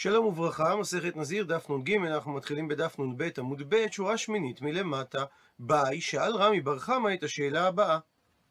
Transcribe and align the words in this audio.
שלום 0.00 0.26
וברכה, 0.26 0.76
מסכת 0.76 1.16
נזיר, 1.16 1.44
דף 1.44 1.70
נ"ג, 1.70 1.96
אנחנו 1.96 2.32
מתחילים 2.32 2.68
בדף 2.68 2.98
נ"ב 2.98 3.28
עמוד 3.38 3.62
ב', 3.68 3.86
שורה 3.90 4.16
שמינית 4.16 4.62
מלמטה. 4.62 5.24
ביי, 5.58 6.00
שאל 6.00 6.32
רמי 6.36 6.60
בר 6.60 6.78
חמא 6.78 7.14
את 7.14 7.22
השאלה 7.22 7.66
הבאה. 7.66 7.98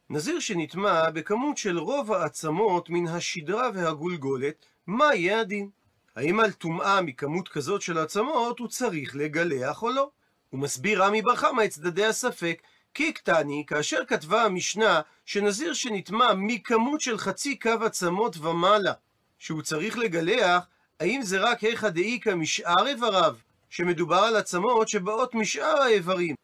נזיר 0.10 0.40
שנטמע 0.40 1.10
בכמות 1.10 1.58
של 1.58 1.80
רוב 1.80 2.14
העצמות 2.14 2.90
מן 2.90 3.08
השדרה 3.08 3.70
והגולגולת, 3.74 4.66
מה 4.88 5.16
יהיה 5.16 5.40
הדין? 5.40 5.70
האם 6.16 6.40
על 6.40 6.52
טומאה 6.52 7.02
מכמות 7.02 7.48
כזאת 7.48 7.82
של 7.82 7.98
עצמות 7.98 8.60
הוא 8.60 8.68
צריך 8.68 9.16
לגלח 9.16 9.84
או 9.84 9.90
לא? 9.90 10.10
הוא 10.50 10.60
מסביר 10.60 11.04
רמי 11.04 11.22
בר 11.22 11.36
חמא 11.36 11.62
את 11.66 11.70
צדדי 11.70 12.06
הספק, 12.06 12.62
כי 12.94 13.14
קטני, 13.14 13.64
כאשר 13.68 14.06
כתבה 14.08 14.44
המשנה 14.44 15.02
שנזיר 15.26 15.74
שנטמע 15.74 16.34
מכמות 16.34 17.02
של 17.02 17.18
חצי 17.18 17.60
קו 17.60 17.84
עצמות 17.86 18.38
ומעלה, 18.38 18.94
שהוא 19.40 19.62
צריך 19.62 19.98
לגלח, 19.98 20.68
האם 21.00 21.22
זה 21.22 21.40
רק 21.40 21.60
היכא 21.60 21.90
דאיכא 21.90 22.30
משאר 22.36 22.88
איבריו, 22.88 23.36
שמדובר 23.70 24.16
על 24.16 24.36
עצמות 24.36 24.88
שבאות 24.88 25.36
משאר 25.36 25.82
האיברים, 25.82 26.36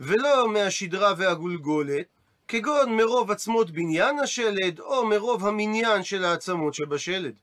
ולא 0.00 0.48
מהשדרה 0.48 1.12
והגולגולת, 1.16 2.06
כגון 2.48 2.96
מרוב 2.96 3.30
עצמות 3.30 3.70
בניין 3.70 4.18
השלד, 4.18 4.80
או 4.80 5.06
מרוב 5.06 5.46
המניין 5.46 6.04
של 6.04 6.24
העצמות 6.24 6.74
שבשלד. 6.74 7.34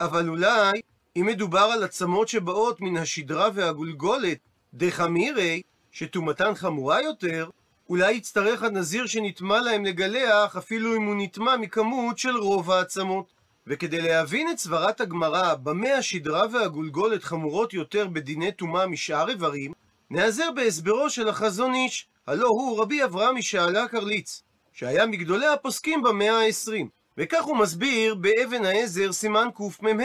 אבל 0.00 0.28
אולי, 0.28 0.80
אם 1.16 1.26
מדובר 1.26 1.68
על 1.72 1.82
עצמות 1.82 2.28
שבאות 2.28 2.80
מן 2.80 2.96
השדרה 2.96 3.48
והגולגולת, 3.54 4.38
דחמירי, 4.74 5.62
שטומאתן 5.92 6.54
חמורה 6.54 7.02
יותר, 7.02 7.50
אולי 7.88 8.12
יצטרך 8.12 8.62
הנזיר 8.62 9.06
שנטמע 9.06 9.60
להם 9.60 9.84
לגלח, 9.84 10.56
אפילו 10.56 10.96
אם 10.96 11.02
הוא 11.02 11.14
נטמע 11.18 11.56
מכמות 11.56 12.18
של 12.18 12.36
רוב 12.36 12.70
העצמות. 12.70 13.41
וכדי 13.66 14.00
להבין 14.00 14.50
את 14.50 14.58
סברת 14.58 15.00
הגמרא, 15.00 15.54
במה 15.54 15.88
השדרה 15.88 16.46
והגולגולת 16.52 17.24
חמורות 17.24 17.74
יותר 17.74 18.08
בדיני 18.08 18.52
טומאה 18.52 18.86
משאר 18.86 19.28
איברים, 19.28 19.72
נעזר 20.10 20.50
בהסברו 20.54 21.10
של 21.10 21.28
החזון 21.28 21.74
איש, 21.74 22.06
הלא 22.26 22.48
הוא 22.48 22.80
רבי 22.82 23.04
אברהם 23.04 23.36
משעלה 23.36 23.88
קרליץ, 23.88 24.42
שהיה 24.72 25.06
מגדולי 25.06 25.46
הפוסקים 25.46 26.02
במאה 26.02 26.38
העשרים. 26.38 26.88
וכך 27.18 27.42
הוא 27.42 27.56
מסביר 27.56 28.14
באבן 28.14 28.64
העזר 28.64 29.12
סימן 29.12 29.48
קמ"ה, 29.54 30.04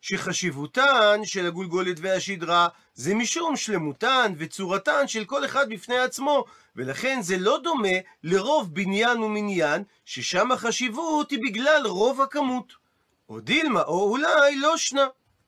שחשיבותן 0.00 1.20
של 1.24 1.46
הגולגולת 1.46 1.96
והשדרה 2.00 2.68
זה 2.94 3.14
משום 3.14 3.56
שלמותן 3.56 4.32
וצורתן 4.38 5.08
של 5.08 5.24
כל 5.24 5.44
אחד 5.44 5.68
בפני 5.68 5.98
עצמו, 5.98 6.44
ולכן 6.76 7.18
זה 7.22 7.38
לא 7.38 7.58
דומה 7.62 7.98
לרוב 8.22 8.74
בניין 8.74 9.22
ומניין, 9.22 9.82
ששם 10.04 10.52
החשיבות 10.52 11.30
היא 11.30 11.38
בגלל 11.42 11.82
רוב 11.86 12.20
הכמות. 12.20 12.87
או 13.28 13.40
דילמה, 13.40 13.82
או 13.82 14.10
אולי 14.10 14.56
לא 14.56 14.76
שנה. 14.76 15.06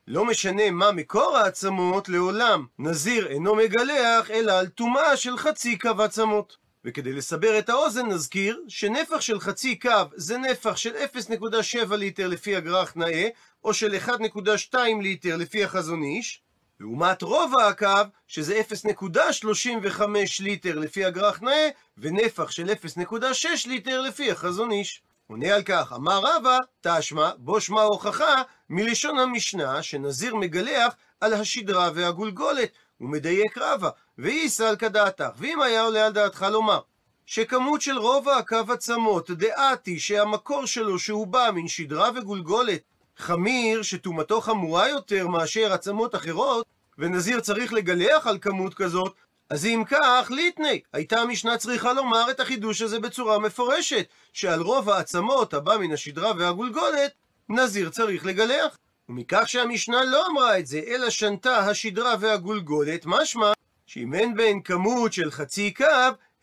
לא 0.08 0.24
משנה 0.24 0.70
מה 0.70 0.92
מקור 0.92 1.36
העצמות, 1.36 2.08
לעולם 2.08 2.66
נזיר 2.78 3.26
אינו 3.26 3.54
מגלח, 3.54 4.30
אלא 4.30 4.52
על 4.52 4.66
טומאה 4.66 5.16
של 5.16 5.36
חצי 5.36 5.78
קו 5.78 6.02
עצמות. 6.02 6.56
וכדי 6.84 7.12
לסבר 7.12 7.58
את 7.58 7.68
האוזן 7.68 8.06
נזכיר 8.06 8.60
שנפח 8.68 9.20
של 9.20 9.40
חצי 9.40 9.78
קו 9.78 9.90
זה 10.16 10.38
נפח 10.38 10.76
של 10.76 10.94
0.7 10.94 11.96
ליטר 11.96 12.28
לפי 12.28 12.56
הגרח 12.56 12.92
נאה, 12.96 13.28
או 13.64 13.74
של 13.74 13.94
1.2 13.94 14.74
ליטר 15.02 15.36
לפי 15.36 15.64
החזון 15.64 16.02
איש, 16.02 16.42
לעומת 16.80 17.22
רובע 17.22 17.66
הקו, 17.66 18.02
שזה 18.26 18.60
0.35 18.68 20.02
ליטר 20.40 20.78
לפי 20.78 21.04
הגרח 21.04 21.40
נאה, 21.42 21.68
ונפח 21.98 22.50
של 22.50 22.70
0.6 22.70 23.68
ליטר 23.68 24.00
לפי 24.00 24.30
החזון 24.30 24.70
איש. 24.70 25.02
עונה 25.30 25.54
על 25.54 25.62
כך, 25.62 25.92
אמר 25.92 26.20
רבא, 26.22 26.58
תשמע, 26.80 27.30
בו 27.38 27.60
שמע 27.60 27.82
הוכחה 27.82 28.42
מלשון 28.70 29.18
המשנה 29.18 29.82
שנזיר 29.82 30.36
מגלח 30.36 30.94
על 31.20 31.34
השדרה 31.34 31.90
והגולגולת, 31.94 32.70
הוא 32.98 33.08
מדייק 33.08 33.58
רבא, 33.58 33.90
ואיסא 34.18 34.62
על 34.62 34.76
כדעתך, 34.76 35.28
ואם 35.36 35.62
היה 35.62 35.82
עולה 35.82 36.06
על 36.06 36.12
דעתך 36.12 36.46
לומר, 36.50 36.80
שכמות 37.26 37.82
של 37.82 37.98
רובע 37.98 38.36
הקו 38.36 38.56
עצמות, 38.68 39.30
דעתי 39.30 39.98
שהמקור 39.98 40.66
שלו 40.66 40.98
שהוא 40.98 41.26
בא 41.26 41.50
מן 41.54 41.68
שדרה 41.68 42.10
וגולגולת, 42.14 42.80
חמיר 43.16 43.82
שטומאתו 43.82 44.40
חמורה 44.40 44.88
יותר 44.88 45.28
מאשר 45.28 45.72
עצמות 45.72 46.14
אחרות, 46.14 46.66
ונזיר 46.98 47.40
צריך 47.40 47.72
לגלח 47.72 48.26
על 48.26 48.38
כמות 48.38 48.74
כזאת, 48.74 49.14
אז 49.50 49.66
אם 49.66 49.82
כך, 49.86 50.30
ליטני, 50.30 50.80
הייתה 50.92 51.20
המשנה 51.20 51.58
צריכה 51.58 51.92
לומר 51.92 52.30
את 52.30 52.40
החידוש 52.40 52.82
הזה 52.82 53.00
בצורה 53.00 53.38
מפורשת, 53.38 54.06
שעל 54.32 54.60
רוב 54.60 54.90
העצמות 54.90 55.54
הבא 55.54 55.76
מן 55.76 55.92
השדרה 55.92 56.32
והגולגולת, 56.38 57.12
נזיר 57.48 57.90
צריך 57.90 58.26
לגלח. 58.26 58.78
ומכך 59.08 59.48
שהמשנה 59.48 60.04
לא 60.04 60.26
אמרה 60.26 60.58
את 60.58 60.66
זה, 60.66 60.80
אלא 60.86 61.10
שנתה 61.10 61.58
השדרה 61.58 62.14
והגולגולת, 62.20 63.06
משמע 63.06 63.52
שאם 63.86 64.14
אין 64.14 64.34
בהן 64.34 64.60
כמות 64.60 65.12
של 65.12 65.30
חצי 65.30 65.74
קו, 65.74 65.84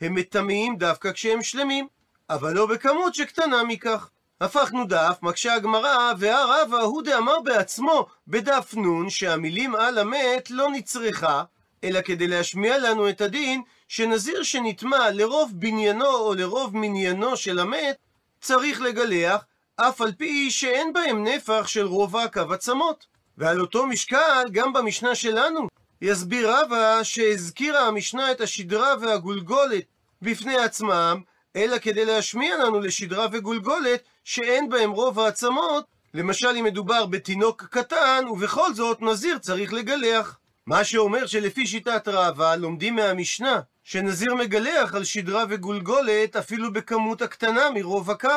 הם 0.01 0.15
מטמאים 0.15 0.77
דווקא 0.77 1.11
כשהם 1.11 1.41
שלמים, 1.41 1.87
אבל 2.29 2.53
לא 2.53 2.65
בכמות 2.65 3.15
שקטנה 3.15 3.63
מכך. 3.63 4.09
הפכנו 4.41 4.85
דף, 4.85 5.17
מקשה 5.21 5.53
הגמרא, 5.53 6.13
והרבא 6.19 6.77
הוא 6.77 7.03
דאמר 7.03 7.39
בעצמו 7.39 8.05
בדף 8.27 8.73
נ' 8.77 9.09
שהמילים 9.09 9.75
על 9.75 9.97
המת 9.97 10.51
לא 10.51 10.69
נצרכה, 10.71 11.43
אלא 11.83 12.01
כדי 12.01 12.27
להשמיע 12.27 12.77
לנו 12.77 13.09
את 13.09 13.21
הדין 13.21 13.61
שנזיר 13.87 14.43
שנטמע 14.43 15.11
לרוב 15.11 15.51
בניינו 15.55 16.15
או 16.15 16.33
לרוב 16.33 16.77
מניינו 16.77 17.37
של 17.37 17.59
המת, 17.59 17.97
צריך 18.41 18.81
לגלח, 18.81 19.45
אף 19.75 20.01
על 20.01 20.11
פי 20.11 20.51
שאין 20.51 20.93
בהם 20.93 21.23
נפח 21.23 21.67
של 21.67 21.85
רובע 21.85 22.27
קו 22.27 22.53
עצמות. 22.53 23.05
ועל 23.37 23.61
אותו 23.61 23.87
משקל, 23.87 24.45
גם 24.51 24.73
במשנה 24.73 25.15
שלנו, 25.15 25.67
יסביר 26.01 26.51
רבא 26.51 27.03
שהזכירה 27.03 27.87
המשנה 27.87 28.31
את 28.31 28.41
השדרה 28.41 28.93
והגולגולת 29.01 29.83
בפני 30.21 30.57
עצמם, 30.57 31.21
אלא 31.55 31.79
כדי 31.79 32.05
להשמיע 32.05 32.57
לנו 32.57 32.79
לשדרה 32.79 33.27
וגולגולת 33.31 34.03
שאין 34.23 34.69
בהם 34.69 34.91
רוב 34.91 35.19
העצמות, 35.19 35.85
למשל 36.13 36.47
אם 36.59 36.63
מדובר 36.63 37.05
בתינוק 37.05 37.63
קטן, 37.63 38.25
ובכל 38.31 38.73
זאת 38.73 39.01
נזיר 39.01 39.37
צריך 39.37 39.73
לגלח. 39.73 40.37
מה 40.67 40.83
שאומר 40.83 41.25
שלפי 41.25 41.67
שיטת 41.67 42.07
רבא 42.07 42.55
לומדים 42.55 42.95
מהמשנה 42.95 43.59
שנזיר 43.83 44.35
מגלח 44.35 44.95
על 44.95 45.03
שדרה 45.03 45.43
וגולגולת 45.49 46.35
אפילו 46.35 46.73
בכמות 46.73 47.21
הקטנה 47.21 47.69
מרוב 47.75 48.11
הקו, 48.11 48.29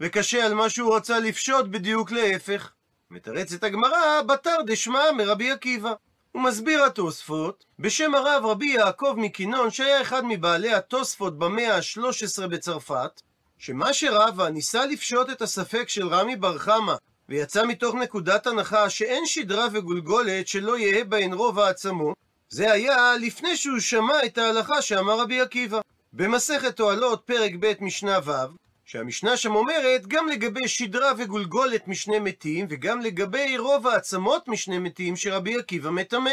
וקשה 0.00 0.46
על 0.46 0.54
מה 0.54 0.70
שהוא 0.70 0.96
רצה 0.96 1.18
לפשוט 1.18 1.66
בדיוק 1.66 2.12
להפך. 2.12 2.72
מתרצת 3.10 3.64
הגמרא 3.64 4.22
בתר 4.22 4.56
דשמע 4.66 5.12
מרבי 5.16 5.50
עקיבא. 5.50 5.92
הוא 6.32 6.42
מסביר 6.42 6.84
התוספות 6.84 7.64
בשם 7.78 8.14
הרב 8.14 8.46
רבי 8.46 8.66
יעקב 8.66 9.14
מקינון 9.16 9.70
שהיה 9.70 10.02
אחד 10.02 10.22
מבעלי 10.24 10.74
התוספות 10.74 11.38
במאה 11.38 11.76
ה-13 11.76 12.46
בצרפת 12.46 13.22
שמה 13.58 13.92
שרבא 13.92 14.48
ניסה 14.48 14.86
לפשוט 14.86 15.30
את 15.30 15.42
הספק 15.42 15.88
של 15.88 16.08
רמי 16.08 16.36
בר 16.36 16.58
חמא 16.58 16.94
ויצא 17.28 17.66
מתוך 17.66 17.94
נקודת 17.94 18.46
הנחה 18.46 18.90
שאין 18.90 19.26
שדרה 19.26 19.66
וגולגולת 19.72 20.48
שלא 20.48 20.78
יהא 20.78 21.04
בהן 21.04 21.32
רוב 21.32 21.58
העצמות, 21.58 22.16
זה 22.48 22.72
היה 22.72 23.14
לפני 23.20 23.56
שהוא 23.56 23.78
שמע 23.80 24.24
את 24.24 24.38
ההלכה 24.38 24.82
שאמר 24.82 25.20
רבי 25.20 25.40
עקיבא. 25.40 25.80
במסכת 26.12 26.76
תועלות 26.76 27.22
פרק 27.24 27.52
ב' 27.60 27.72
משנה 27.80 28.18
ו', 28.24 28.32
שהמשנה 28.84 29.36
שם 29.36 29.54
אומרת 29.54 30.06
גם 30.06 30.28
לגבי 30.28 30.68
שדרה 30.68 31.12
וגולגולת 31.18 31.88
משני 31.88 32.18
מתים, 32.18 32.66
וגם 32.68 33.00
לגבי 33.00 33.58
רוב 33.58 33.86
העצמות 33.86 34.48
משני 34.48 34.78
מתים 34.78 35.16
שרבי 35.16 35.58
עקיבא 35.58 35.90
מטמא. 35.90 36.30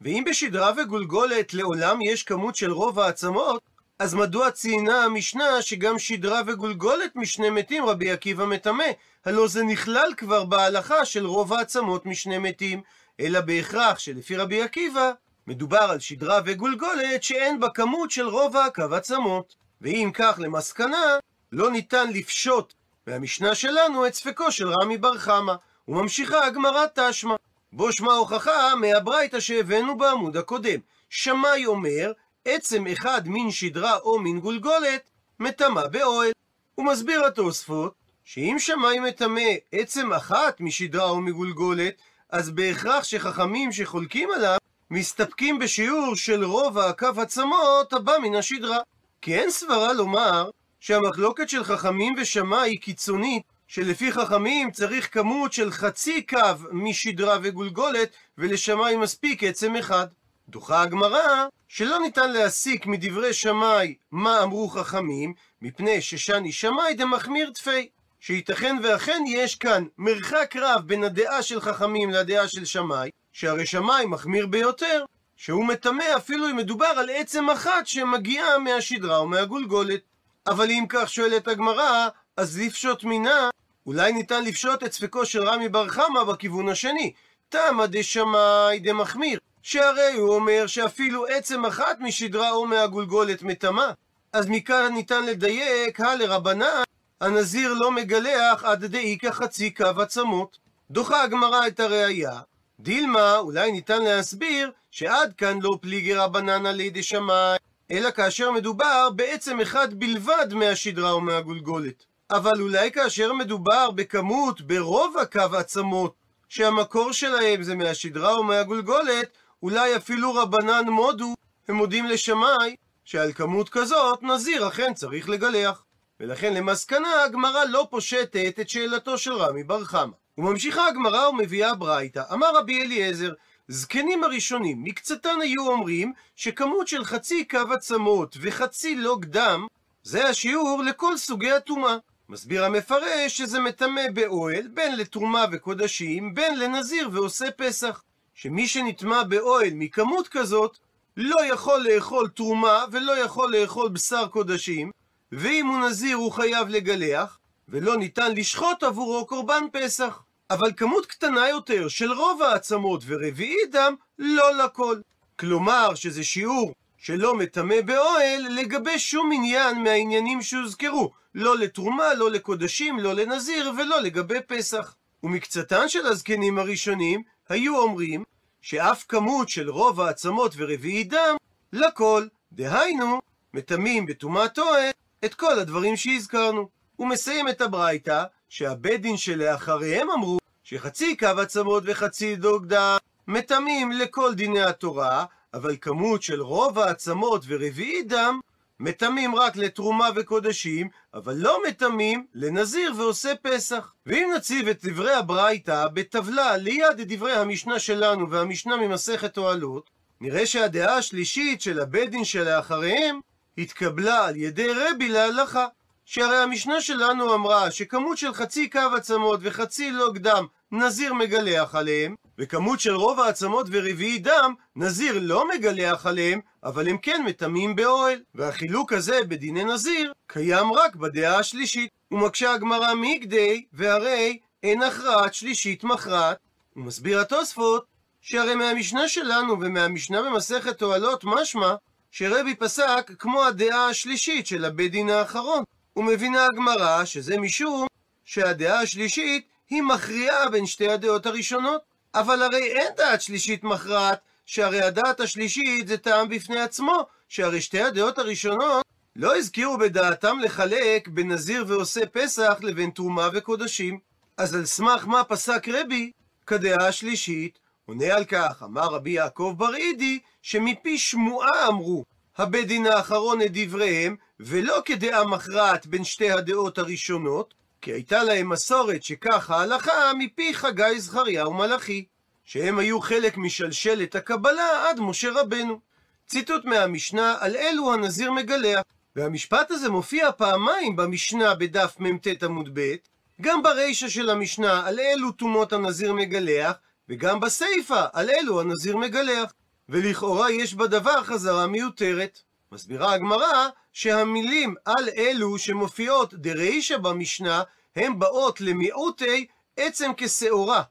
ואם 0.00 0.24
בשדרה 0.30 0.72
וגולגולת 0.76 1.54
לעולם 1.54 2.02
יש 2.02 2.22
כמות 2.22 2.56
של 2.56 2.72
רוב 2.72 3.00
העצמות, 3.00 3.62
אז 3.98 4.14
מדוע 4.14 4.50
ציינה 4.50 5.04
המשנה 5.04 5.62
שגם 5.62 5.98
שדרה 5.98 6.40
וגולגולת 6.46 7.16
משני 7.16 7.50
מתים 7.50 7.84
רבי 7.84 8.10
עקיבא 8.10 8.44
מטמא? 8.44 8.84
הלא 9.24 9.48
זה 9.48 9.62
נכלל 9.62 10.12
כבר 10.16 10.44
בהלכה 10.44 11.04
של 11.04 11.26
רוב 11.26 11.52
העצמות 11.52 12.06
משני 12.06 12.38
מתים, 12.38 12.82
אלא 13.20 13.40
בהכרח 13.40 13.98
שלפי 13.98 14.36
רבי 14.36 14.62
עקיבא, 14.62 15.12
מדובר 15.46 15.78
על 15.78 16.00
שדרה 16.00 16.40
וגולגולת 16.44 17.22
שאין 17.22 17.60
בה 17.60 17.68
כמות 17.68 18.10
של 18.10 18.28
רוב 18.28 18.56
הקו 18.56 18.94
עצמות. 18.94 19.54
ואם 19.80 20.10
כך 20.14 20.34
למסקנה, 20.38 21.18
לא 21.52 21.70
ניתן 21.70 22.10
לפשוט 22.10 22.74
מהמשנה 23.06 23.54
שלנו 23.54 24.06
את 24.06 24.14
ספקו 24.14 24.52
של 24.52 24.68
רמי 24.68 24.98
בר 24.98 25.18
חמא. 25.18 25.54
וממשיכה 25.88 26.46
הגמרא 26.46 26.86
תשמע. 26.94 27.34
בו 27.72 27.92
שמע 27.92 28.12
הוכחה 28.12 28.74
מהברייתא 28.74 29.40
שהבאנו 29.40 29.98
בעמוד 29.98 30.36
הקודם. 30.36 30.80
שמאי 31.10 31.66
אומר, 31.66 32.12
עצם 32.44 32.86
אחד 32.86 33.22
מן 33.26 33.50
שדרה 33.50 33.96
או 33.96 34.18
מן 34.18 34.40
גולגולת, 34.40 35.10
מטמא 35.40 35.86
באוהל. 35.86 36.32
הוא 36.74 36.86
מסביר 36.86 37.24
התוספות, 37.24 37.94
שאם 38.24 38.56
שמאי 38.58 39.00
מטמא 39.00 39.50
עצם 39.72 40.12
אחת 40.12 40.60
משדרה 40.60 41.10
או 41.10 41.20
מגולגולת, 41.20 41.94
אז 42.30 42.50
בהכרח 42.50 43.04
שחכמים 43.04 43.72
שחולקים 43.72 44.30
עליו, 44.30 44.56
מסתפקים 44.90 45.58
בשיעור 45.58 46.16
של 46.16 46.44
רוב 46.44 46.78
הקו 46.78 47.06
עצמות 47.16 47.92
הבא 47.92 48.12
מן 48.22 48.34
השדרה. 48.34 48.78
כי 49.20 49.34
אין 49.34 49.50
סברה 49.50 49.92
לומר 49.92 50.50
שהמחלוקת 50.80 51.48
של 51.48 51.64
חכמים 51.64 52.14
ושמאי 52.18 52.70
היא 52.70 52.80
קיצונית, 52.80 53.42
שלפי 53.66 54.12
חכמים 54.12 54.70
צריך 54.70 55.14
כמות 55.14 55.52
של 55.52 55.70
חצי 55.70 56.22
קו 56.22 56.38
משדרה 56.72 57.38
וגולגולת, 57.42 58.08
ולשמאי 58.38 58.96
מספיק 58.96 59.44
עצם 59.44 59.76
אחד. 59.76 60.06
דוחה 60.48 60.82
הגמרא 60.82 61.46
שלא 61.68 61.98
ניתן 61.98 62.32
להסיק 62.32 62.86
מדברי 62.86 63.32
שמאי 63.32 63.94
מה 64.10 64.42
אמרו 64.42 64.68
חכמים, 64.68 65.34
מפני 65.62 66.00
ששני 66.00 66.52
שמאי 66.52 66.94
דמחמיר 66.94 67.50
תפי. 67.54 67.88
שייתכן 68.26 68.76
ואכן 68.82 69.22
יש 69.26 69.56
כאן 69.56 69.84
מרחק 69.98 70.54
רב 70.56 70.82
בין 70.86 71.04
הדעה 71.04 71.42
של 71.42 71.60
חכמים 71.60 72.10
לדעה 72.10 72.48
של 72.48 72.64
שמאי, 72.64 73.10
שהרי 73.32 73.66
שמאי 73.66 74.06
מחמיר 74.06 74.46
ביותר, 74.46 75.04
שהוא 75.36 75.64
מטמא 75.64 76.04
אפילו 76.16 76.50
אם 76.50 76.56
מדובר 76.56 76.86
על 76.86 77.10
עצם 77.10 77.50
אחת 77.50 77.86
שמגיעה 77.86 78.58
מהשדרה 78.58 79.16
או 79.16 79.26
מהגולגולת. 79.26 80.00
אבל 80.46 80.70
אם 80.70 80.84
כך 80.88 81.08
שואלת 81.08 81.48
הגמרא, 81.48 82.08
אז 82.36 82.60
לפשוט 82.60 83.04
מינה, 83.04 83.50
אולי 83.86 84.12
ניתן 84.12 84.44
לפשוט 84.44 84.82
את 84.82 84.92
ספקו 84.92 85.26
של 85.26 85.48
רמי 85.48 85.68
בר 85.68 85.88
חמא 85.88 86.24
בכיוון 86.24 86.68
השני. 86.68 87.12
תמא 87.48 87.86
דשמאי 87.86 88.78
דמחמיר, 88.78 89.38
שהרי 89.62 90.12
הוא 90.12 90.34
אומר 90.34 90.66
שאפילו 90.66 91.26
עצם 91.26 91.64
אחת 91.64 92.00
משדרה 92.00 92.50
או 92.50 92.66
מהגולגולת 92.66 93.42
מטמא. 93.42 93.90
אז 94.32 94.46
מכאן 94.48 94.94
ניתן 94.94 95.26
לדייק, 95.26 96.00
הלרבנן, 96.00 96.83
הנזיר 97.24 97.74
לא 97.74 97.90
מגלח 97.90 98.64
עד 98.64 98.84
דאיכא 98.84 99.30
חצי 99.30 99.70
קו 99.70 100.02
עצמות. 100.02 100.58
דוחה 100.90 101.22
הגמרא 101.22 101.66
את 101.66 101.80
הראייה. 101.80 102.40
דילמה, 102.80 103.36
אולי 103.36 103.72
ניתן 103.72 104.02
להסביר 104.02 104.70
שעד 104.90 105.32
כאן 105.32 105.58
לא 105.62 105.78
פליגי 105.80 106.14
רבנן 106.14 106.66
עלי 106.66 106.90
דשמאי, 106.90 107.56
אלא 107.90 108.10
כאשר 108.10 108.50
מדובר 108.50 109.10
בעצם 109.16 109.60
אחד 109.60 109.94
בלבד 109.94 110.46
מהשדרה 110.54 111.10
או 111.10 111.20
מהגולגולת. 111.20 112.04
אבל 112.30 112.60
אולי 112.60 112.92
כאשר 112.92 113.32
מדובר 113.32 113.90
בכמות, 113.90 114.60
ברוב 114.60 115.16
הקו 115.18 115.56
עצמות, 115.56 116.14
שהמקור 116.48 117.12
שלהם 117.12 117.62
זה 117.62 117.74
מהשדרה 117.74 118.32
או 118.32 118.42
מהגולגולת, 118.42 119.28
אולי 119.62 119.96
אפילו 119.96 120.34
רבנן 120.34 120.88
מודו, 120.88 121.34
הם 121.68 121.74
מודים 121.74 122.06
לשמאי, 122.06 122.76
שעל 123.04 123.32
כמות 123.32 123.68
כזאת 123.68 124.22
נזיר 124.22 124.68
אכן 124.68 124.94
צריך 124.94 125.28
לגלח. 125.28 125.84
ולכן 126.24 126.54
למסקנה 126.54 127.24
הגמרא 127.24 127.64
לא 127.64 127.86
פושטת 127.90 128.54
את 128.60 128.68
שאלתו 128.68 129.18
של 129.18 129.32
רמי 129.32 129.64
בר 129.64 129.84
חמא. 129.84 130.12
וממשיכה 130.38 130.88
הגמרא 130.88 131.28
ומביאה 131.28 131.74
ברייתא, 131.74 132.22
אמר 132.32 132.56
רבי 132.56 132.82
אליעזר, 132.82 133.32
זקנים 133.68 134.24
הראשונים, 134.24 134.84
מקצתן 134.84 135.40
היו 135.42 135.68
אומרים 135.68 136.12
שכמות 136.36 136.88
של 136.88 137.04
חצי 137.04 137.44
קו 137.44 137.58
עצמות 137.72 138.36
וחצי 138.40 138.96
לוג 138.96 139.24
דם, 139.24 139.66
זה 140.02 140.28
השיעור 140.28 140.82
לכל 140.82 141.16
סוגי 141.16 141.52
הטומאה. 141.52 141.96
מסביר 142.28 142.64
המפרש 142.64 143.38
שזה 143.38 143.60
מטמא 143.60 144.10
באוהל, 144.14 144.68
בין 144.68 144.96
לתרומה 144.96 145.44
וקודשים, 145.52 146.34
בין 146.34 146.58
לנזיר 146.58 147.08
ועושה 147.12 147.50
פסח. 147.50 148.02
שמי 148.34 148.68
שנטמע 148.68 149.22
באוהל 149.22 149.70
מכמות 149.74 150.28
כזאת, 150.28 150.78
לא 151.16 151.44
יכול 151.52 151.86
לאכול 151.88 152.28
תרומה 152.28 152.84
ולא 152.92 153.12
יכול 153.18 153.56
לאכול 153.56 153.88
בשר 153.88 154.26
קודשים, 154.26 154.90
ואם 155.32 155.66
הוא 155.66 155.78
נזיר 155.78 156.16
הוא 156.16 156.32
חייב 156.32 156.68
לגלח, 156.68 157.38
ולא 157.68 157.96
ניתן 157.96 158.34
לשחוט 158.34 158.82
עבורו 158.82 159.26
קורבן 159.26 159.64
פסח. 159.72 160.22
אבל 160.50 160.72
כמות 160.76 161.06
קטנה 161.06 161.48
יותר 161.48 161.88
של 161.88 162.12
רוב 162.12 162.42
העצמות 162.42 163.02
ורביעי 163.06 163.66
דם, 163.70 163.94
לא 164.18 164.64
לכל. 164.64 165.00
כלומר 165.38 165.94
שזה 165.94 166.24
שיעור 166.24 166.74
שלא 166.98 167.34
מטמא 167.34 167.80
באוהל 167.80 168.46
לגבי 168.50 168.98
שום 168.98 169.30
עניין 169.34 169.82
מהעניינים 169.82 170.42
שהוזכרו, 170.42 171.12
לא 171.34 171.58
לתרומה, 171.58 172.14
לא 172.14 172.30
לקודשים, 172.30 172.98
לא 172.98 173.14
לנזיר 173.14 173.72
ולא 173.78 174.00
לגבי 174.00 174.38
פסח. 174.46 174.94
ומקצתן 175.22 175.88
של 175.88 176.06
הזקנים 176.06 176.58
הראשונים 176.58 177.22
היו 177.48 177.78
אומרים 177.78 178.24
שאף 178.60 179.04
כמות 179.08 179.48
של 179.48 179.70
רוב 179.70 180.00
העצמות 180.00 180.52
ורביעי 180.56 181.04
דם, 181.04 181.36
לכל, 181.72 182.26
דהיינו, 182.52 183.20
מטמאים 183.54 184.06
בטומאת 184.06 184.58
אוהל 184.58 184.90
את 185.24 185.34
כל 185.34 185.58
הדברים 185.58 185.96
שהזכרנו. 185.96 186.68
הוא 186.96 187.08
מסיים 187.08 187.48
את 187.48 187.60
הברייתא, 187.60 188.24
שהבית 188.48 189.00
דין 189.00 189.16
שלאחריהם 189.16 190.10
אמרו 190.10 190.38
שחצי 190.64 191.16
קו 191.16 191.26
עצמות 191.26 191.82
וחצי 191.86 192.36
דוג 192.36 192.66
דם 192.66 192.96
מטמאים 193.28 193.92
לכל 193.92 194.34
דיני 194.34 194.62
התורה, 194.62 195.24
אבל 195.54 195.76
כמות 195.80 196.22
של 196.22 196.42
רוב 196.42 196.78
העצמות 196.78 197.44
ורביעי 197.46 198.02
דם 198.02 198.40
מטמאים 198.80 199.34
רק 199.36 199.56
לתרומה 199.56 200.08
וקודשים, 200.14 200.88
אבל 201.14 201.34
לא 201.36 201.58
מטמאים 201.68 202.26
לנזיר 202.34 202.92
ועושה 202.96 203.32
פסח. 203.42 203.92
ואם 204.06 204.32
נציב 204.36 204.68
את 204.68 204.84
דברי 204.84 205.14
הברייתא 205.14 205.88
בטבלה 205.88 206.56
ליד 206.56 206.96
דברי 206.98 207.32
המשנה 207.32 207.78
שלנו 207.78 208.30
והמשנה 208.30 208.76
ממסכת 208.76 209.38
אוהלות, 209.38 209.90
נראה 210.20 210.46
שהדעה 210.46 210.96
השלישית 210.96 211.60
של 211.60 211.80
הבית 211.80 212.10
דין 212.10 212.24
שלאחריהם 212.24 213.20
התקבלה 213.58 214.26
על 214.26 214.36
ידי 214.36 214.68
רבי 214.72 215.08
להלכה. 215.08 215.66
שהרי 216.04 216.36
המשנה 216.36 216.80
שלנו 216.80 217.34
אמרה 217.34 217.70
שכמות 217.70 218.18
של 218.18 218.34
חצי 218.34 218.68
קו 218.68 218.78
עצמות 218.96 219.40
וחצי 219.42 219.90
לוג 219.90 220.18
דם 220.18 220.46
נזיר 220.72 221.14
מגלח 221.14 221.74
עליהם, 221.74 222.14
וכמות 222.38 222.80
של 222.80 222.94
רוב 222.94 223.20
העצמות 223.20 223.66
ורביעי 223.70 224.18
דם 224.18 224.54
נזיר 224.76 225.18
לא 225.20 225.48
מגלח 225.48 226.06
עליהם, 226.06 226.40
אבל 226.64 226.88
הם 226.88 226.98
כן 226.98 227.22
מטמאים 227.26 227.76
באוהל. 227.76 228.20
והחילוק 228.34 228.92
הזה 228.92 229.20
בדיני 229.28 229.64
נזיר 229.64 230.12
קיים 230.26 230.72
רק 230.72 230.96
בדעה 230.96 231.38
השלישית. 231.38 231.90
ומקשה 232.10 232.52
הגמרא 232.52 232.94
מגדי, 232.94 233.64
והרי 233.72 234.38
אין 234.62 234.82
הכרעת 234.82 235.34
שלישית 235.34 235.84
מכרעת. 235.84 236.36
ומסביר 236.76 237.20
התוספות 237.20 237.84
שהרי 238.20 238.54
מהמשנה 238.54 239.08
שלנו 239.08 239.60
ומהמשנה 239.60 240.22
במסכת 240.22 240.82
אוהלות 240.82 241.24
משמע 241.24 241.74
שרבי 242.16 242.54
פסק 242.54 243.10
כמו 243.18 243.44
הדעה 243.44 243.88
השלישית 243.88 244.46
של 244.46 244.64
הבית 244.64 244.92
דין 244.92 245.10
האחרון. 245.10 245.64
ומבינה 245.96 246.46
הגמרא 246.46 247.04
שזה 247.04 247.38
משום 247.38 247.86
שהדעה 248.24 248.80
השלישית 248.80 249.46
היא 249.70 249.82
מכריעה 249.82 250.48
בין 250.48 250.66
שתי 250.66 250.88
הדעות 250.88 251.26
הראשונות. 251.26 251.82
אבל 252.14 252.42
הרי 252.42 252.62
אין 252.62 252.92
דעת 252.96 253.20
שלישית 253.20 253.64
מכרעת, 253.64 254.20
שהרי 254.46 254.80
הדעת 254.82 255.20
השלישית 255.20 255.88
זה 255.88 255.96
טעם 255.96 256.28
בפני 256.28 256.60
עצמו, 256.60 257.06
שהרי 257.28 257.60
שתי 257.60 257.82
הדעות 257.82 258.18
הראשונות 258.18 258.84
לא 259.16 259.36
הזכירו 259.36 259.78
בדעתם 259.78 260.38
לחלק 260.42 261.08
בין 261.08 261.32
נזיר 261.32 261.64
ועושה 261.68 262.06
פסח 262.06 262.58
לבין 262.62 262.90
תרומה 262.90 263.28
וקודשים. 263.32 263.98
אז 264.36 264.54
על 264.54 264.64
סמך 264.64 265.06
מה 265.06 265.24
פסק 265.24 265.68
רבי 265.68 266.10
כדעה 266.46 266.88
השלישית? 266.88 267.63
עונה 267.86 268.14
על 268.14 268.24
כך, 268.24 268.62
אמר 268.62 268.82
רבי 268.82 269.10
יעקב 269.10 269.54
בר 269.56 269.74
אידי, 269.74 270.18
שמפי 270.42 270.98
שמועה 270.98 271.68
אמרו 271.68 272.04
הבית 272.38 272.66
דין 272.66 272.86
האחרון 272.86 273.42
את 273.42 273.50
דבריהם, 273.52 274.16
ולא 274.40 274.82
כדעה 274.84 275.24
מכרעת 275.24 275.86
בין 275.86 276.04
שתי 276.04 276.30
הדעות 276.30 276.78
הראשונות, 276.78 277.54
כי 277.80 277.92
הייתה 277.92 278.22
להם 278.22 278.48
מסורת 278.48 279.02
שכך 279.02 279.50
ההלכה 279.50 280.12
מפי 280.18 280.54
חגי 280.54 281.00
זכריה 281.00 281.48
ומלאכי, 281.48 282.04
שהם 282.44 282.78
היו 282.78 283.00
חלק 283.00 283.36
משלשלת 283.36 284.14
הקבלה 284.14 284.88
עד 284.88 285.00
משה 285.00 285.30
רבנו. 285.30 285.80
ציטוט 286.26 286.64
מהמשנה 286.64 287.36
על 287.40 287.56
אלו 287.56 287.92
הנזיר 287.94 288.32
מגלח, 288.32 288.82
והמשפט 289.16 289.70
הזה 289.70 289.88
מופיע 289.88 290.32
פעמיים 290.32 290.96
במשנה 290.96 291.54
בדף 291.54 291.96
מ"ט 291.98 292.42
עמוד 292.42 292.70
ב', 292.72 292.94
גם 293.40 293.62
ברישא 293.62 294.08
של 294.08 294.30
המשנה 294.30 294.86
על 294.86 295.00
אלו 295.00 295.32
טומאות 295.32 295.72
הנזיר 295.72 296.12
מגלח, 296.12 296.72
וגם 297.08 297.40
בסיפא 297.40 298.06
על 298.12 298.30
אלו 298.30 298.60
הנזיר 298.60 298.96
מגלח. 298.96 299.52
ולכאורה 299.88 300.50
יש 300.50 300.74
בדבר 300.74 301.24
חזרה 301.24 301.66
מיותרת. 301.66 302.38
מסבירה 302.72 303.12
הגמרא 303.12 303.68
שהמילים 303.92 304.74
על 304.84 305.08
אלו 305.16 305.58
שמופיעות 305.58 306.34
דרישא 306.34 306.96
במשנה, 306.96 307.62
הן 307.96 308.18
באות 308.18 308.60
למיעוטי 308.60 309.46
עצם 309.76 310.10
כשעורה. 310.16 310.82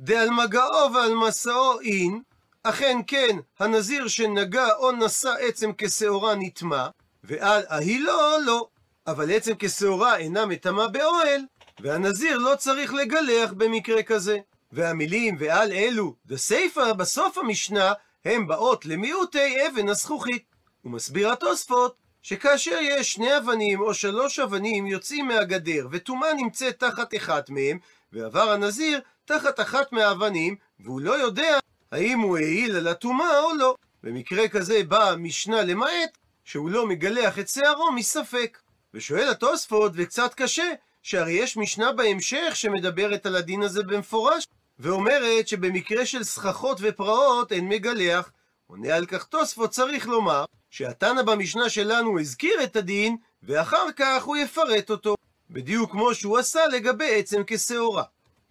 דעל 0.00 0.30
מגעו 0.30 0.92
ועל 0.94 1.14
מסעו 1.14 1.80
אין, 1.80 2.22
אכן 2.62 2.98
כן, 3.06 3.36
הנזיר 3.58 4.08
שנגע 4.08 4.68
או 4.78 4.92
נשא 4.92 5.34
עצם 5.40 5.70
כשעורה 5.78 6.34
נטמע, 6.34 6.88
ועל 7.24 7.62
אהילו 7.70 8.38
לא. 8.46 8.68
אבל 9.06 9.30
עצם 9.30 9.52
כשעורה 9.58 10.16
אינה 10.16 10.46
מטמא 10.46 10.86
באוהל, 10.86 11.40
והנזיר 11.80 12.38
לא 12.38 12.54
צריך 12.56 12.94
לגלח 12.94 13.52
במקרה 13.52 14.02
כזה. 14.02 14.38
והמילים 14.74 15.36
ועל 15.38 15.72
אלו, 15.72 16.14
דסיפא 16.26 16.92
בסוף 16.92 17.38
המשנה, 17.38 17.92
הן 18.24 18.46
באות 18.46 18.86
למיעוטי 18.86 19.66
אבן 19.66 19.88
הזכוכית. 19.88 20.44
הוא 20.82 20.92
מסביר 20.92 21.32
התוספות 21.32 21.96
שכאשר 22.22 22.78
יש 22.82 23.12
שני 23.12 23.36
אבנים 23.36 23.80
או 23.80 23.94
שלוש 23.94 24.38
אבנים 24.38 24.86
יוצאים 24.86 25.28
מהגדר 25.28 25.88
וטומאה 25.90 26.34
נמצאת 26.34 26.78
תחת 26.78 27.14
אחת 27.16 27.50
מהם, 27.50 27.78
ועבר 28.12 28.50
הנזיר 28.50 29.00
תחת 29.24 29.60
אחת 29.60 29.92
מהאבנים, 29.92 30.56
והוא 30.80 31.00
לא 31.00 31.12
יודע 31.12 31.58
האם 31.92 32.20
הוא 32.20 32.36
העיל 32.36 32.76
על 32.76 32.88
הטומאה 32.88 33.40
או 33.40 33.54
לא. 33.54 33.74
במקרה 34.02 34.48
כזה 34.48 34.80
באה 34.88 35.10
המשנה 35.10 35.62
למעט 35.62 36.18
שהוא 36.44 36.70
לא 36.70 36.86
מגלח 36.86 37.38
את 37.38 37.48
שערו 37.48 37.92
מספק. 37.92 38.58
ושואל 38.94 39.28
התוספות, 39.28 39.92
וקצת 39.94 40.34
קשה, 40.34 40.72
שהרי 41.02 41.32
יש 41.32 41.56
משנה 41.56 41.92
בהמשך 41.92 42.50
שמדברת 42.56 43.26
על 43.26 43.36
הדין 43.36 43.62
הזה 43.62 43.82
במפורש, 43.82 44.46
ואומרת 44.78 45.48
שבמקרה 45.48 46.06
של 46.06 46.24
סככות 46.24 46.78
ופרעות 46.80 47.52
אין 47.52 47.68
מגלח. 47.68 48.30
עונה 48.66 48.94
על 48.94 49.06
כך 49.06 49.24
תוספות 49.24 49.70
צריך 49.70 50.08
לומר 50.08 50.44
שהתנא 50.70 51.22
במשנה 51.22 51.68
שלנו 51.70 52.20
הזכיר 52.20 52.64
את 52.64 52.76
הדין, 52.76 53.16
ואחר 53.42 53.92
כך 53.96 54.24
הוא 54.24 54.36
יפרט 54.36 54.90
אותו, 54.90 55.14
בדיוק 55.50 55.90
כמו 55.90 56.14
שהוא 56.14 56.38
עשה 56.38 56.66
לגבי 56.66 57.18
עצם 57.18 57.42
כשעורה. 57.46 58.02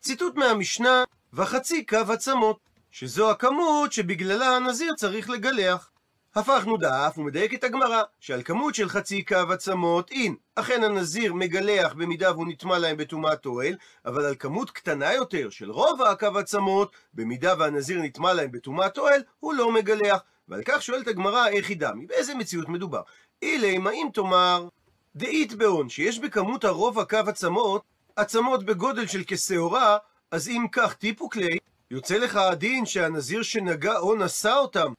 ציטוט 0.02 0.36
מהמשנה, 0.36 1.04
וחצי 1.34 1.86
קו 1.86 1.98
עצמות, 2.14 2.58
שזו 2.92 3.32
הכמות 3.32 3.94
שבגללה 3.94 4.56
הנזיר 4.56 4.94
צריך 4.98 5.30
לגלח. 5.30 5.90
הפכנו 6.36 6.78
דף 6.78 7.14
ומדייקת 7.18 7.64
הגמרא, 7.64 8.04
שעל 8.20 8.44
כמות 8.44 8.76
של 8.76 8.90
חצי 8.90 9.24
קו 9.24 9.36
עצמות 9.52 10.12
אין. 10.12 10.36
אכן 10.56 10.84
הנזיר 10.84 11.34
מגלח 11.34 11.94
במידה 11.94 12.32
והוא 12.32 12.48
נטמע 12.48 12.78
להם 12.78 12.98
בטומאת 12.98 13.46
אוהל, 13.46 13.76
אבל 14.06 14.26
על 14.26 14.36
כמות 14.40 14.72
קטנה 14.72 15.14
יותר 15.14 15.50
של 15.50 15.72
רוב 15.72 16.02
הקו 16.02 16.38
עצמות, 16.38 16.92
במידה 17.14 17.54
והנזיר 17.60 18.02
נטמע 18.02 18.34
להם 18.34 18.52
בטומאת 18.52 18.98
אוהל, 18.98 19.22
הוא 19.40 19.54
לא 19.54 19.72
מגלח. 19.72 20.22
ועל 20.48 20.62
כך 20.66 20.82
שואלת 20.82 21.08
הגמרא 21.08 21.48
איך 21.48 21.70
היא 21.70 21.78
דמי, 21.78 22.06
באיזה 22.06 22.36
מציאות 22.36 22.70
מדובר? 22.70 23.02
אילי, 23.42 23.78
מה 23.78 23.92
אם 23.92 24.08
תאמר, 24.14 24.68
דאית 25.16 25.54
באון, 25.54 25.90
שיש 25.90 26.20
בכמות 26.20 26.64
הרוב 26.64 27.00
הקו 27.00 27.18
עצמות, 27.28 27.82
עצמות 28.16 28.64
בגודל 28.64 29.08
של 29.08 29.24
כשעורה, 29.28 29.98
אז 30.32 30.48
אם 30.48 30.66
כך 30.72 30.94
טיפו 30.94 31.30
כלי, 31.30 31.58
יוצא 31.92 32.18
לך 32.18 32.36
הדין 32.36 32.86
שהנזיר 32.86 33.44
שנגע 33.44 33.98
או 33.98 34.16
נשא 34.16 34.56
אותם, 34.56 34.94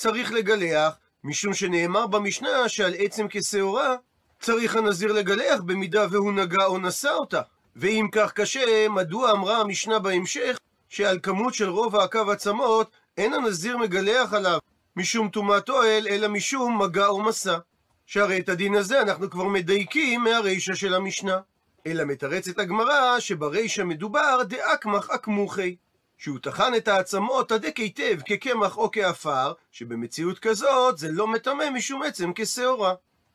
צריך 0.00 0.32
לגלח, 0.32 0.94
משום 1.24 1.54
שנאמר 1.54 2.06
במשנה 2.06 2.68
שעל 2.68 2.94
עצם 2.98 3.26
כשעורה, 3.30 3.96
צריך 4.40 4.76
הנזיר 4.76 5.12
לגלח 5.12 5.60
במידה 5.60 6.06
והוא 6.10 6.32
נגע 6.32 6.64
או 6.64 6.78
נשא 6.78 7.10
אותה. 7.10 7.40
ואם 7.76 8.06
כך 8.12 8.32
קשה, 8.32 8.88
מדוע 8.88 9.32
אמרה 9.32 9.60
המשנה 9.60 9.98
בהמשך 9.98 10.58
שעל 10.88 11.18
כמות 11.22 11.54
של 11.54 11.68
רוב 11.68 11.96
הקו 11.96 12.32
עצמות 12.32 12.90
אין 13.16 13.34
הנזיר 13.34 13.78
מגלח 13.78 14.34
עליו 14.34 14.58
משום 14.96 15.28
טומאת 15.28 15.68
אוהל, 15.68 16.08
אלא 16.08 16.28
משום 16.28 16.82
מגע 16.82 17.06
או 17.06 17.22
מסע. 17.22 17.58
שהרי 18.06 18.38
את 18.38 18.48
הדין 18.48 18.74
הזה 18.74 19.02
אנחנו 19.02 19.30
כבר 19.30 19.44
מדייקים 19.44 20.24
מהרישא 20.24 20.74
של 20.74 20.94
המשנה. 20.94 21.38
אלא 21.86 22.04
מתרצת 22.04 22.58
הגמרא 22.58 23.20
שברישא 23.20 23.82
מדובר 23.82 24.42
דאקמח 24.48 25.10
אקמוכי. 25.10 25.76
שהוא 26.20 26.38
טחן 26.38 26.74
את 26.76 26.88
העצמות 26.88 27.52
הדק 27.52 27.76
היטב 27.76 28.18
כקמח 28.24 28.76
או 28.76 28.90
כעפר, 28.90 29.52
שבמציאות 29.72 30.38
כזאת 30.38 30.98
זה 30.98 31.08
לא 31.12 31.26
מטמא 31.26 31.70
משום 31.70 32.02
עצם 32.02 32.32
כשעורה. 32.34 32.94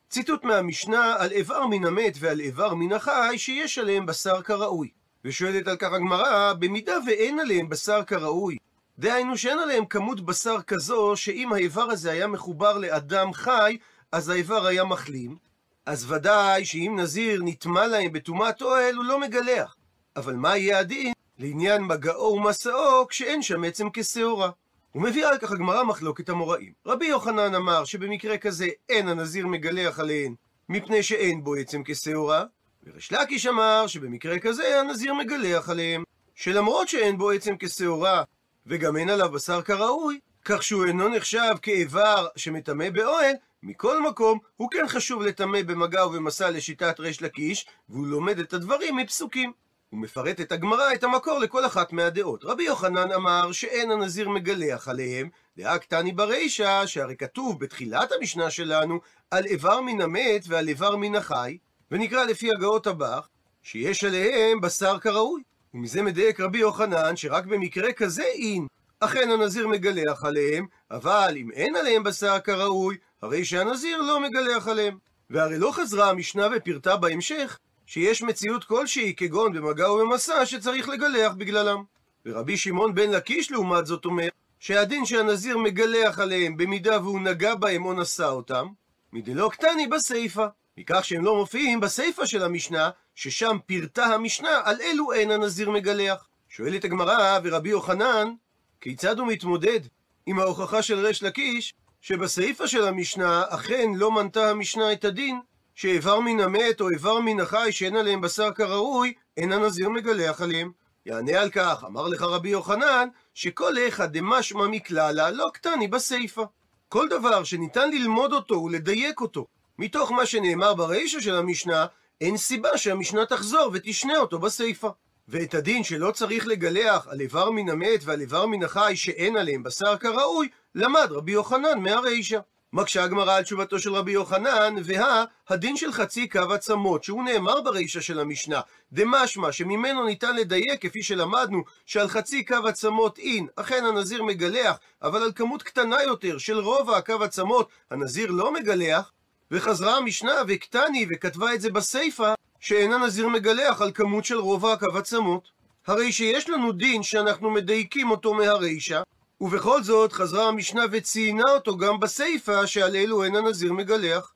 ציטוט 0.10 0.44
מהמשנה 0.44 1.16
על 1.20 1.32
איבר 1.32 1.68
מן 1.68 1.86
המת 1.86 2.18
ועל 2.20 2.40
איבר 2.40 2.74
מן 2.74 2.94
החי 2.94 3.34
שיש 3.38 3.78
עליהם 3.78 4.06
בשר 4.06 4.42
כראוי. 4.42 4.90
ושואלת 5.26 5.68
על 5.68 5.78
כך 5.78 5.94
הגמרא, 5.94 6.54
במידה 6.54 6.96
ואין 7.06 7.40
עליהם 7.40 7.70
בשר 7.70 8.04
כראוי, 8.04 8.58
דהיינו 9.00 9.38
שאין 9.38 9.60
עליהם 9.60 9.86
כמות 9.86 10.22
בשר 10.22 10.62
כזו 10.62 11.16
שאם 11.16 11.54
האיבר 11.54 11.92
הזה 11.92 12.12
היה 12.12 12.28
מחובר 12.28 12.78
לאדם 12.78 13.34
חי, 13.34 13.78
אז 14.12 14.30
האיבר 14.30 14.66
היה 14.66 14.84
מחלים, 14.84 15.38
אז 15.86 16.12
ודאי 16.12 16.66
שאם 16.66 16.96
נזיר 17.00 17.42
נטמע 17.44 17.88
להם 17.88 18.12
בטומאת 18.12 18.62
אוהל, 18.62 18.96
הוא 18.96 19.06
לא 19.06 19.20
מגלח. 19.20 19.76
אבל 20.16 20.34
מה 20.34 20.58
יהיה 20.58 20.80
הדין 20.80 21.15
לעניין 21.40 21.84
מגעו 21.84 22.34
ומסעו 22.34 23.08
כשאין 23.08 23.42
שם 23.42 23.64
עצם 23.64 23.88
כשעורה? 23.94 24.50
ומביאה 24.96 25.30
על 25.30 25.38
כך 25.38 25.52
הגמרא 25.52 25.84
מחלוקת 25.84 26.30
המוראים. 26.30 26.74
רבי 26.86 27.06
יוחנן 27.06 27.56
אמר 27.56 27.86
שבמקרה 27.86 28.38
כזה 28.38 28.68
אין 28.90 29.08
הנזיר 29.08 29.48
מגלח 29.48 30.00
עליהן 30.00 30.36
מפני 30.70 31.04
שאין 31.04 31.44
בו 31.44 31.56
עצם 31.56 31.82
כשעורה, 31.86 32.44
וריש 32.84 33.12
לקיש 33.12 33.48
אמר 33.48 33.88
שבמקרה 33.88 34.40
כזה 34.40 34.80
הנזיר 34.80 35.14
מגלח 35.14 35.70
עליהם, 35.70 36.04
שלמרות 36.36 36.88
שאין 36.90 37.18
בו 37.18 37.32
עצם 37.32 37.56
כשעורה 37.60 38.24
וגם 38.68 38.98
אין 38.98 39.10
עליו 39.10 39.32
בשר 39.32 39.62
כראוי, 39.62 40.20
כך 40.46 40.64
שהוא 40.64 40.86
אינו 40.86 41.10
נחשב 41.10 41.56
כאיבר 41.62 42.28
שמטמא 42.36 42.90
באוהל, 42.90 43.34
מכל 43.64 44.02
מקום, 44.02 44.40
הוא 44.56 44.72
כן 44.72 44.88
חשוב 44.88 45.22
לטמא 45.22 45.62
במגע 45.62 46.06
ובמסע 46.06 46.50
לשיטת 46.50 47.00
ריש 47.00 47.22
לקיש, 47.22 47.66
והוא 47.90 48.08
לומד 48.08 48.40
את 48.40 48.54
הדברים 48.54 48.96
מפסוקים. 48.96 49.52
הוא 49.96 50.02
מפרט 50.02 50.42
את 50.42 50.52
הגמרא 50.52 50.94
את 50.94 51.04
המקור 51.04 51.40
לכל 51.40 51.66
אחת 51.66 51.94
מהדעות. 51.94 52.44
רבי 52.44 52.64
יוחנן 52.64 53.12
אמר 53.12 53.52
שאין 53.52 53.92
הנזיר 53.92 54.30
מגלח 54.30 54.88
עליהם, 54.88 55.30
דעה 55.58 55.78
קטני 55.78 56.12
ברישא, 56.12 56.86
שהרי 56.86 57.16
כתוב 57.16 57.60
בתחילת 57.60 58.12
המשנה 58.12 58.50
שלנו 58.50 59.00
על 59.32 59.46
איבר 59.46 59.82
מן 59.82 60.02
המת 60.02 60.44
ועל 60.48 60.68
איבר 60.68 60.96
מן 60.96 61.16
החי, 61.16 61.58
ונקרא 61.92 62.24
לפי 62.24 62.50
הגאות 62.50 62.88
הבך, 62.88 63.28
שיש 63.64 64.04
עליהם 64.04 64.62
בשר 64.62 65.00
כראוי. 65.00 65.42
ומזה 65.74 66.02
מדייק 66.02 66.40
רבי 66.40 66.58
יוחנן 66.58 67.16
שרק 67.16 67.46
במקרה 67.46 67.94
כזה 67.94 68.24
אין. 68.24 68.68
אכן 69.00 69.30
הנזיר 69.32 69.68
מגלח 69.68 70.26
עליהם, 70.26 70.66
אבל 70.92 71.34
אם 71.38 71.52
אין 71.52 71.76
עליהם 71.76 72.04
בשר 72.04 72.40
כראוי, 72.40 72.98
הרי 73.22 73.46
שהנזיר 73.46 74.02
לא 74.02 74.20
מגלח 74.20 74.68
עליהם. 74.68 74.98
והרי 75.30 75.58
לא 75.58 75.72
חזרה 75.72 76.10
המשנה 76.10 76.48
ופירטה 76.56 76.98
בהמשך 76.98 77.60
שיש 77.86 78.22
מציאות 78.22 78.64
כלשהי, 78.64 79.14
כגון 79.18 79.54
במגע 79.54 79.92
ובמסע, 79.92 80.46
שצריך 80.46 80.90
לגלח 80.90 81.34
בגללם. 81.34 81.84
ורבי 82.26 82.58
שמעון 82.58 82.96
בן 82.96 83.12
לקיש 83.12 83.52
לעומת 83.52 83.86
זאת 83.86 84.06
אומר, 84.06 84.28
שהדין 84.60 85.06
שהנזיר 85.06 85.58
מגלח 85.58 86.20
עליהם 86.20 86.58
במידה 86.58 87.02
והוא 87.02 87.20
נגע 87.20 87.56
בהם 87.56 87.86
או 87.86 87.94
נשא 87.94 88.28
אותם, 88.28 88.68
מדלא 89.14 89.50
קטני 89.50 89.88
בסיפא. 89.88 90.48
מכך 90.78 91.06
שהם 91.06 91.26
לא 91.26 91.36
מופיעים 91.36 91.80
בסיפא 91.80 92.26
של 92.26 92.44
המשנה, 92.44 92.90
ששם 93.16 93.58
פירטה 93.66 94.06
המשנה 94.06 94.62
על 94.64 94.82
אלו 94.82 95.14
אין 95.14 95.32
הנזיר 95.32 95.72
מגלח. 95.72 96.28
שואלת 96.50 96.86
הגמרא 96.86 97.40
ורבי 97.44 97.70
יוחנן, 97.70 98.34
כיצד 98.82 99.20
הוא 99.20 99.28
מתמודד 99.28 99.80
עם 100.26 100.40
ההוכחה 100.40 100.82
של 100.82 101.06
ריש 101.06 101.24
לקיש, 101.24 101.74
שבסיפא 102.02 102.68
של 102.68 102.88
המשנה 102.88 103.44
אכן 103.50 103.92
לא 103.96 104.12
מנתה 104.12 104.50
המשנה 104.50 104.94
את 104.94 105.06
הדין, 105.06 105.40
שאיבר 105.76 106.20
מן 106.20 106.40
המת 106.40 106.82
או 106.82 106.90
איבר 106.90 107.20
מן 107.20 107.40
החי 107.40 107.72
שאין 107.72 107.96
עליהם 107.96 108.22
בשר 108.22 108.52
כראוי, 108.52 109.14
אין 109.38 109.52
הנזיר 109.52 109.90
מגלח 109.90 110.42
עליהם. 110.42 110.72
יענה 111.06 111.42
על 111.42 111.50
כך, 111.50 111.84
אמר 111.88 112.08
לך 112.08 112.22
רבי 112.22 112.50
יוחנן, 112.50 113.08
שכל 113.34 113.78
איכא 113.78 114.06
דמשמע 114.06 114.68
מקללה 114.68 115.32
לא 115.32 115.50
קטני 115.54 115.88
בסיפא. 115.88 116.44
כל 116.90 117.08
דבר 117.10 117.44
שניתן 117.44 117.92
ללמוד 117.92 118.34
אותו 118.34 118.56
ולדייק 118.56 119.22
אותו 119.22 119.48
מתוך 119.80 120.12
מה 120.12 120.26
שנאמר 120.26 120.74
ברישא 120.74 121.20
של 121.20 121.36
המשנה, 121.36 121.86
אין 122.22 122.38
סיבה 122.38 122.78
שהמשנה 122.78 123.26
תחזור 123.26 123.70
ותשנה 123.74 124.18
אותו 124.18 124.40
בסיפא. 124.40 124.90
ואת 125.28 125.54
הדין 125.54 125.84
שלא 125.84 126.12
צריך 126.12 126.48
לגלח 126.48 127.08
על 127.08 127.22
איבר 127.22 127.52
מן 127.52 127.70
המת 127.70 128.00
ועל 128.04 128.22
איבר 128.22 128.46
מן 128.46 128.64
החי 128.64 128.94
שאין 128.96 129.38
עליהם 129.38 129.64
בשר 129.64 129.98
כראוי, 129.98 130.48
למד 130.76 131.08
רבי 131.12 131.32
יוחנן 131.32 131.80
מהרישא. 131.80 132.40
מקשה 132.76 133.04
הגמרא 133.04 133.36
על 133.36 133.44
תשובתו 133.44 133.80
של 133.80 133.96
רבי 133.96 134.12
יוחנן, 134.12 134.76
והא 134.84 135.24
הדין 135.50 135.78
של 135.78 135.92
חצי 135.92 136.28
קו 136.28 136.54
עצמות, 136.54 137.04
שהוא 137.04 137.24
נאמר 137.24 137.62
ברישא 137.62 138.02
של 138.02 138.20
המשנה, 138.20 138.62
דמשמע 138.92 139.52
שממנו 139.52 140.06
ניתן 140.06 140.36
לדייק, 140.36 140.82
כפי 140.82 141.04
שלמדנו, 141.04 141.64
שעל 141.86 142.08
חצי 142.08 142.46
קו 142.46 142.68
עצמות 142.68 143.20
אין, 143.20 143.48
אכן 143.56 143.86
הנזיר 143.86 144.24
מגלח, 144.24 144.78
אבל 145.02 145.24
על 145.24 145.32
כמות 145.36 145.64
קטנה 145.64 146.04
יותר 146.04 146.38
של 146.38 146.60
רובע 146.60 146.98
הקו 146.98 147.24
עצמות, 147.24 147.70
הנזיר 147.92 148.32
לא 148.32 148.54
מגלח, 148.54 149.12
וחזרה 149.52 149.98
המשנה 149.98 150.34
וקטני 150.48 151.06
וכתבה 151.10 151.54
את 151.54 151.62
זה 151.62 151.72
בסיפא, 151.72 152.34
שאין 152.60 152.94
הנזיר 152.94 153.28
מגלח 153.28 153.82
על 153.82 153.92
כמות 153.92 154.26
של 154.26 154.38
רובע 154.38 154.74
הקו 154.74 154.98
עצמות. 154.98 155.50
הרי 155.88 156.12
שיש 156.12 156.50
לנו 156.50 156.72
דין 156.72 157.04
שאנחנו 157.04 157.52
מדייקים 157.52 158.12
אותו 158.12 158.34
מהרישא, 158.34 159.02
ובכל 159.42 159.84
זאת 159.84 160.14
חזרה 160.14 160.48
המשנה 160.48 160.84
וציינה 160.92 161.52
אותו 161.52 161.78
גם 161.78 162.00
בסיפא 162.00 162.66
שעל 162.66 162.96
אלו 162.96 163.24
אין 163.24 163.36
הנזיר 163.36 163.74
מגלח. 163.74 164.34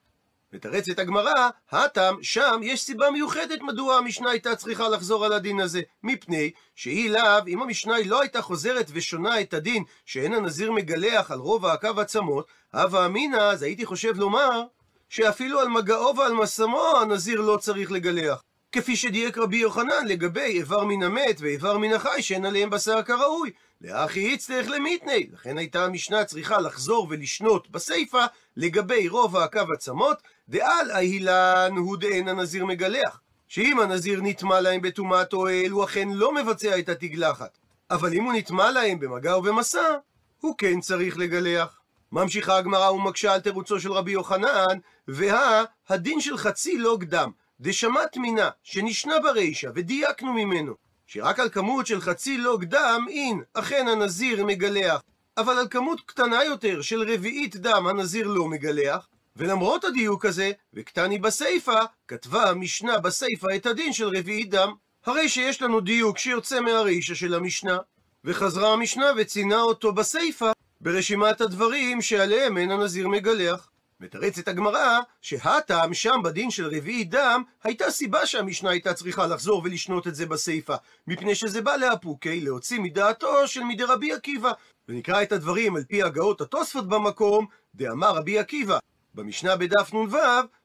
מתרצת 0.54 1.00
הגמרא, 1.00 1.50
הטם, 1.72 2.16
שם 2.22 2.60
יש 2.64 2.82
סיבה 2.82 3.12
מיוחדת 3.12 3.62
מדוע 3.62 3.98
המשנה 3.98 4.30
הייתה 4.30 4.56
צריכה 4.56 4.90
לחזור 4.90 5.26
על 5.26 5.34
הדין 5.34 5.60
הזה. 5.60 5.82
מפני 6.04 6.52
שהיא 6.76 7.10
לאו, 7.10 7.48
אם 7.48 7.62
המשנה 7.62 7.94
לא 8.06 8.22
הייתה 8.22 8.42
חוזרת 8.42 8.86
ושונה 8.94 9.42
את 9.42 9.54
הדין 9.54 9.84
שאין 10.06 10.34
הנזיר 10.34 10.72
מגלח 10.72 11.32
על 11.32 11.40
רוב 11.40 11.66
הקו 11.66 12.02
עצמות, 12.02 12.48
הווה 12.74 13.06
אמינא, 13.06 13.38
אז 13.38 13.64
הייתי 13.64 13.86
חושב 13.86 14.18
לומר 14.18 14.64
שאפילו 15.10 15.60
על 15.60 15.68
מגעו 15.68 16.16
ועל 16.16 16.34
מסמו 16.34 16.94
הנזיר 17.02 17.42
לא 17.42 17.58
צריך 17.58 17.92
לגלח. 17.92 18.44
כפי 18.72 18.96
שדייק 18.96 19.38
רבי 19.38 19.58
יוחנן 19.58 20.06
לגבי 20.08 20.42
איבר 20.42 20.84
מן 20.84 21.04
המת 21.04 21.36
ואיבר 21.40 21.78
מן 21.78 21.94
החי 21.94 22.22
שאין 22.22 22.46
עליהם 22.46 22.70
בשר 22.70 23.02
כראוי. 23.04 23.52
לאחי 23.82 24.20
יצטרך 24.20 24.68
למיתני, 24.68 25.28
לכן 25.34 25.58
הייתה 25.58 25.86
המשנה 25.86 26.26
צריכה 26.26 26.62
לחזור 26.62 27.08
ולשנות 27.10 27.70
בסיפא 27.70 28.26
לגבי 28.58 29.08
רוב 29.08 29.38
הקו 29.38 29.62
עצמות, 29.74 30.18
דעל 30.50 30.92
אהילן 30.92 31.72
הוא 31.78 31.98
דאין 31.98 32.28
הנזיר 32.28 32.66
מגלח. 32.66 33.22
שאם 33.48 33.80
הנזיר 33.80 34.20
נטמע 34.24 34.62
להם 34.62 34.82
בטומאת 34.82 35.34
אוהל, 35.34 35.70
הוא 35.70 35.84
אכן 35.84 36.10
לא 36.10 36.34
מבצע 36.34 36.80
את 36.80 36.90
התגלחת. 36.90 37.58
אבל 37.92 38.14
אם 38.14 38.24
הוא 38.24 38.34
נטמע 38.34 38.72
להם 38.72 39.00
במגע 39.00 39.38
ובמסע, 39.38 39.96
הוא 40.42 40.56
כן 40.58 40.80
צריך 40.80 41.18
לגלח. 41.18 41.80
ממשיכה 42.12 42.58
הגמרא 42.58 42.90
ומקשה 42.90 43.34
על 43.34 43.40
תירוצו 43.40 43.80
של 43.80 43.92
רבי 43.92 44.12
יוחנן, 44.12 44.80
והא 45.08 45.64
הדין 45.90 46.22
של 46.22 46.38
חצי 46.38 46.78
לא 46.78 46.98
קדם. 47.00 47.32
דשמת 47.62 48.18
מינה, 48.18 48.50
שנשנה 48.64 49.20
ברישה, 49.20 49.70
ודייקנו 49.76 50.34
ממנו, 50.34 50.74
שרק 51.08 51.40
על 51.40 51.50
כמות 51.50 51.88
של 51.88 52.02
חצי 52.02 52.38
לוג 52.38 52.64
דם, 52.64 53.06
אין, 53.10 53.42
אכן 53.54 53.88
הנזיר 53.88 54.46
מגלח, 54.46 55.02
אבל 55.38 55.58
על 55.58 55.68
כמות 55.68 56.02
קטנה 56.06 56.44
יותר 56.44 56.82
של 56.82 57.14
רביעית 57.14 57.56
דם 57.56 57.88
הנזיר 57.88 58.28
לא 58.28 58.48
מגלח, 58.48 59.08
ולמרות 59.36 59.84
הדיוק 59.84 60.26
הזה, 60.26 60.52
וקטני 60.74 61.18
בסיפא, 61.18 61.84
כתבה 62.08 62.50
המשנה 62.50 63.00
בסיפא 63.00 63.48
את 63.56 63.66
הדין 63.66 63.94
של 63.94 64.18
רביעית 64.18 64.50
דם. 64.50 64.74
הרי 65.06 65.30
שיש 65.30 65.62
לנו 65.62 65.82
דיוק 65.82 66.18
שיוצא 66.18 66.60
מהרישה 66.60 67.16
של 67.16 67.34
המשנה, 67.34 67.78
וחזרה 68.24 68.74
המשנה 68.74 69.06
וציינה 69.18 69.62
אותו 69.62 69.94
בסיפא, 69.94 70.52
ברשימת 70.82 71.42
הדברים 71.42 72.02
שעליהם 72.02 72.58
אין 72.58 72.72
הנזיר 72.72 73.08
מגלח. 73.08 73.70
מתרצת 74.00 74.48
הגמרא 74.48 75.00
שהטעם 75.22 75.94
שם 75.94 76.20
בדין 76.24 76.52
של 76.52 76.66
רביעי 76.66 77.04
דם 77.04 77.44
הייתה 77.64 77.92
סיבה 77.92 78.26
שהמשנה 78.26 78.70
הייתה 78.70 78.94
צריכה 78.94 79.28
לחזור 79.28 79.62
ולשנות 79.64 80.08
את 80.08 80.16
זה 80.16 80.26
בסיפא 80.26 80.76
מפני 81.08 81.36
שזה 81.36 81.62
בא 81.62 81.76
לאפוקי 81.76 82.42
להוציא 82.42 82.80
מדעתו 82.80 83.48
של 83.48 83.64
מדי 83.64 83.84
רבי 83.84 84.14
עקיבא. 84.14 84.52
ונקרא 84.90 85.24
את 85.24 85.32
הדברים 85.32 85.76
על 85.76 85.84
פי 85.84 86.04
הגאות 86.04 86.42
התוספות 86.42 86.88
במקום 86.88 87.46
דאמר 87.76 88.12
רבי 88.16 88.40
עקיבא 88.40 88.80
במשנה 89.16 89.56
בדף 89.56 89.94
נ"ו 89.94 90.18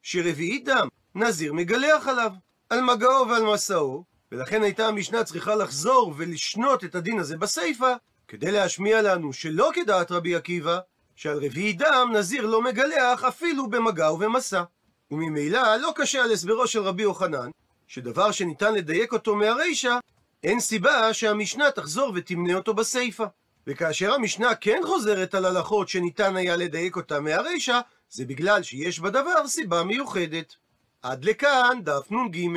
שרביעי 0.03 0.59
דם 0.59 0.88
נזיר 1.14 1.53
מגלח 1.53 2.09
עליו 2.09 2.33
על 2.71 2.81
מגעו 2.81 3.29
ועל 3.29 3.43
מסעו. 3.43 4.05
ולכן 4.33 4.62
הייתה 4.62 4.87
המשנה 4.87 5.25
צריכה 5.25 5.55
לחזור 5.55 6.14
ולשנות 6.17 6.85
את 6.85 6.95
הדין 6.95 7.19
הזה 7.19 7.37
בסיפא 7.37 7.95
כדי 8.29 8.53
להשמיע 8.53 9.03
לנו 9.03 9.33
שלא 9.33 9.71
כדעת 9.75 10.12
רבי 10.12 10.35
עקיבא 10.35 10.79
שעל 11.16 11.44
רביעי 11.44 11.73
דם 11.73 12.11
נזיר 12.12 12.47
לא 12.47 12.62
מגלח 12.62 13.25
אפילו 13.25 13.71
במגע 13.71 14.12
ובמסע. 14.12 14.62
וממילא 15.11 15.76
לא 15.76 15.92
קשה 15.97 16.25
על 16.25 16.33
הסברו 16.33 16.66
של 16.66 16.80
רבי 16.83 17.02
יוחנן, 17.02 17.50
שדבר 17.87 18.30
שניתן 18.30 18.75
לדייק 18.75 19.12
אותו 19.12 19.35
מהרישא, 19.35 19.99
אין 20.42 20.61
סיבה 20.61 21.14
שהמשנה 21.14 21.71
תחזור 21.71 22.12
ותמנה 22.14 22.54
אותו 22.54 22.75
בסיפא. 22.75 23.25
וכאשר 23.66 24.14
המשנה 24.14 24.54
כן 24.54 24.80
חוזרת 24.85 25.35
על 25.35 25.44
הלכות 25.44 25.88
שניתן 25.88 26.37
היה 26.37 26.56
לדייק 26.56 26.97
אותה 26.97 27.21
מהרישא, 27.21 27.80
זה 28.11 28.25
בגלל 28.25 28.62
שיש 28.62 29.00
בדבר 29.00 29.49
סיבה 29.49 29.85
מיוחדת. 29.85 30.54
עד 31.02 31.25
לכאן 31.25 31.78
דף 31.83 32.11
נ"ג. 32.11 32.49